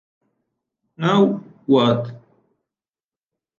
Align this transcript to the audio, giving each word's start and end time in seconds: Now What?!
Now 0.97 1.43
What?! 1.67 2.09